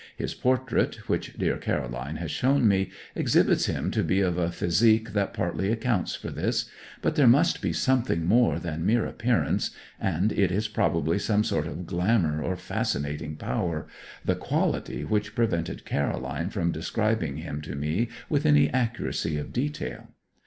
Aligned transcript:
His 0.17 0.33
portrait, 0.33 1.07
which 1.07 1.35
dear 1.35 1.57
Caroline 1.57 2.15
has 2.15 2.31
shown 2.31 2.67
me, 2.67 2.89
exhibits 3.13 3.67
him 3.67 3.91
to 3.91 4.03
be 4.03 4.19
of 4.21 4.35
a 4.35 4.49
physique 4.51 5.13
that 5.13 5.31
partly 5.31 5.71
accounts 5.71 6.15
for 6.15 6.31
this: 6.31 6.67
but 7.03 7.13
there 7.15 7.27
must 7.27 7.61
be 7.61 7.71
something 7.71 8.25
more 8.25 8.57
than 8.57 8.83
mere 8.83 9.05
appearance, 9.05 9.69
and 9.99 10.31
it 10.31 10.51
is 10.51 10.67
probably 10.67 11.19
some 11.19 11.43
sort 11.43 11.67
of 11.67 11.85
glamour 11.85 12.41
or 12.41 12.55
fascinating 12.55 13.35
power 13.35 13.85
the 14.25 14.33
quality 14.33 15.05
which 15.05 15.35
prevented 15.35 15.85
Caroline 15.85 16.49
from 16.49 16.71
describing 16.71 17.37
him 17.37 17.61
to 17.61 17.75
me 17.75 18.09
with 18.27 18.43
any 18.47 18.71
accuracy 18.73 19.37
of 19.37 19.53
detail. 19.53 20.07